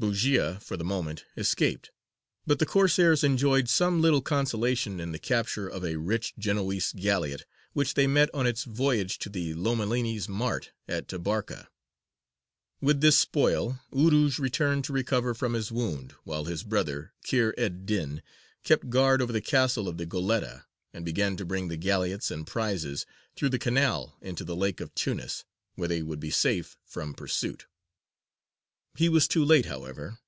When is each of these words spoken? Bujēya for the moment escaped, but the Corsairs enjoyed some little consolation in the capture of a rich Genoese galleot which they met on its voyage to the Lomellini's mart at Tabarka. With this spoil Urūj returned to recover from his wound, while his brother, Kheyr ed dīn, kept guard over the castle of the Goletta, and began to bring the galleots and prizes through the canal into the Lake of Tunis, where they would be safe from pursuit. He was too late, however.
Bujēya 0.00 0.62
for 0.62 0.76
the 0.76 0.84
moment 0.84 1.24
escaped, 1.36 1.90
but 2.46 2.60
the 2.60 2.64
Corsairs 2.66 3.24
enjoyed 3.24 3.68
some 3.68 4.00
little 4.00 4.22
consolation 4.22 5.00
in 5.00 5.10
the 5.10 5.18
capture 5.18 5.66
of 5.66 5.84
a 5.84 5.96
rich 5.98 6.34
Genoese 6.38 6.92
galleot 6.92 7.44
which 7.72 7.94
they 7.94 8.06
met 8.06 8.30
on 8.32 8.46
its 8.46 8.62
voyage 8.62 9.18
to 9.18 9.28
the 9.28 9.54
Lomellini's 9.54 10.28
mart 10.28 10.70
at 10.86 11.08
Tabarka. 11.08 11.66
With 12.80 13.00
this 13.00 13.18
spoil 13.18 13.80
Urūj 13.92 14.38
returned 14.38 14.84
to 14.84 14.92
recover 14.92 15.34
from 15.34 15.54
his 15.54 15.72
wound, 15.72 16.12
while 16.22 16.44
his 16.44 16.62
brother, 16.62 17.12
Kheyr 17.24 17.52
ed 17.58 17.84
dīn, 17.84 18.22
kept 18.62 18.90
guard 18.90 19.20
over 19.20 19.32
the 19.32 19.40
castle 19.40 19.88
of 19.88 19.96
the 19.98 20.06
Goletta, 20.06 20.66
and 20.92 21.04
began 21.04 21.36
to 21.38 21.44
bring 21.44 21.66
the 21.66 21.76
galleots 21.76 22.30
and 22.30 22.46
prizes 22.46 23.04
through 23.34 23.48
the 23.50 23.58
canal 23.58 24.16
into 24.20 24.44
the 24.44 24.54
Lake 24.54 24.80
of 24.80 24.94
Tunis, 24.94 25.44
where 25.74 25.88
they 25.88 26.02
would 26.02 26.20
be 26.20 26.30
safe 26.30 26.76
from 26.84 27.14
pursuit. 27.14 27.66
He 28.96 29.08
was 29.08 29.28
too 29.28 29.44
late, 29.44 29.66
however. 29.66 30.18